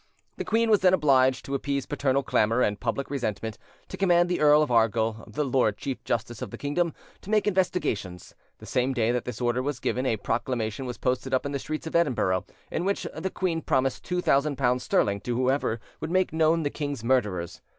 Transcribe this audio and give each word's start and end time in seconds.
The 0.37 0.43
queen 0.45 0.71
was 0.71 0.79
then 0.79 0.95
obliged, 0.95 1.45
to 1.45 1.53
appease 1.53 1.85
paternal 1.85 2.23
clamour 2.23 2.63
and 2.63 2.79
public 2.79 3.11
resentment, 3.11 3.59
to 3.89 3.97
command 3.97 4.29
the 4.29 4.39
Earl 4.39 4.63
of 4.63 4.71
Argyll, 4.71 5.23
the 5.27 5.43
Lord 5.45 5.77
Chief 5.77 6.03
Justice 6.03 6.41
of 6.41 6.49
the 6.49 6.57
kingdom, 6.57 6.95
to 7.21 7.29
make 7.29 7.45
investigations; 7.45 8.33
the 8.57 8.65
same 8.65 8.93
day 8.93 9.11
that 9.11 9.25
this 9.25 9.39
order 9.39 9.61
was 9.61 9.79
given, 9.79 10.07
a 10.07 10.17
proclamation 10.17 10.87
was 10.87 10.97
posted 10.97 11.35
up 11.35 11.45
in 11.45 11.51
the 11.51 11.59
streets 11.59 11.85
of 11.85 11.95
Edinburgh, 11.95 12.45
in 12.71 12.83
which 12.83 13.05
the 13.15 13.29
queen 13.29 13.61
promised 13.61 14.03
two 14.03 14.21
thousand 14.21 14.55
pounds 14.55 14.81
sterling 14.81 15.21
to 15.21 15.35
whoever 15.37 15.79
would 15.99 16.09
make 16.09 16.33
known 16.33 16.63
the 16.63 16.71
king's 16.71 17.03
murderers. 17.03 17.61